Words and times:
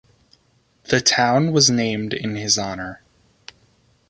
The 0.85 0.99
town 0.99 1.51
was 1.51 1.69
named 1.69 2.11
in 2.13 2.35
his 2.35 2.57
honor. 2.57 3.03